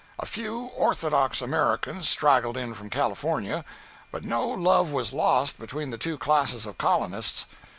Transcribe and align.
A 0.17 0.25
few 0.25 0.61
orthodox 0.75 1.43
Americans 1.43 2.09
straggled 2.09 2.57
in 2.57 2.73
from 2.73 2.89
California, 2.89 3.63
but 4.11 4.23
no 4.23 4.49
love 4.49 4.91
was 4.91 5.13
lost 5.13 5.59
between 5.59 5.91
the 5.91 5.97
two 5.99 6.17
classes 6.17 6.65
of 6.65 6.79
colonists. 6.79 7.45